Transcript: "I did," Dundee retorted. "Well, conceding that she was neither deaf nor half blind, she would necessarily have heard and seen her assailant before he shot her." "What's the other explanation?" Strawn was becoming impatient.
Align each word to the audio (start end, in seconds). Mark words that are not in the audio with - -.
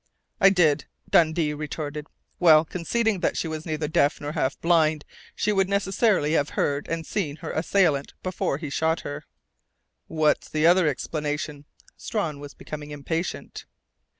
"I 0.39 0.49
did," 0.49 0.85
Dundee 1.11 1.53
retorted. 1.53 2.07
"Well, 2.39 2.65
conceding 2.65 3.19
that 3.19 3.37
she 3.37 3.47
was 3.47 3.67
neither 3.67 3.87
deaf 3.87 4.19
nor 4.19 4.31
half 4.31 4.59
blind, 4.59 5.05
she 5.35 5.51
would 5.51 5.69
necessarily 5.69 6.31
have 6.31 6.49
heard 6.57 6.87
and 6.87 7.05
seen 7.05 7.35
her 7.35 7.51
assailant 7.51 8.15
before 8.23 8.57
he 8.57 8.71
shot 8.71 9.01
her." 9.01 9.25
"What's 10.07 10.49
the 10.49 10.65
other 10.65 10.87
explanation?" 10.87 11.65
Strawn 11.97 12.39
was 12.39 12.55
becoming 12.55 12.89
impatient. 12.89 13.65